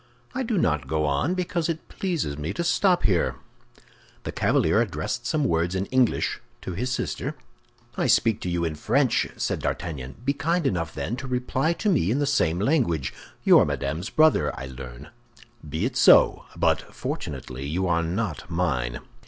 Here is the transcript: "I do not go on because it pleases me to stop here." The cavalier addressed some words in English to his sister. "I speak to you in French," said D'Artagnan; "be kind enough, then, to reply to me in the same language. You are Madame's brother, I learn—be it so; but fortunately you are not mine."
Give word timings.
"I 0.33 0.41
do 0.41 0.57
not 0.57 0.87
go 0.87 1.05
on 1.05 1.35
because 1.35 1.69
it 1.69 1.87
pleases 1.87 2.35
me 2.35 2.53
to 2.53 2.63
stop 2.63 3.03
here." 3.03 3.35
The 4.23 4.31
cavalier 4.31 4.81
addressed 4.81 5.27
some 5.27 5.43
words 5.43 5.75
in 5.75 5.85
English 5.91 6.41
to 6.63 6.73
his 6.73 6.89
sister. 6.91 7.35
"I 7.95 8.07
speak 8.07 8.41
to 8.41 8.49
you 8.49 8.65
in 8.65 8.73
French," 8.73 9.27
said 9.37 9.59
D'Artagnan; 9.59 10.15
"be 10.25 10.33
kind 10.33 10.65
enough, 10.65 10.95
then, 10.95 11.17
to 11.17 11.27
reply 11.27 11.73
to 11.73 11.87
me 11.87 12.09
in 12.09 12.17
the 12.17 12.25
same 12.25 12.57
language. 12.59 13.13
You 13.43 13.59
are 13.59 13.65
Madame's 13.65 14.09
brother, 14.09 14.51
I 14.59 14.65
learn—be 14.65 15.85
it 15.85 15.95
so; 15.95 16.45
but 16.57 16.81
fortunately 16.91 17.67
you 17.67 17.87
are 17.87 18.01
not 18.01 18.49
mine." 18.49 19.01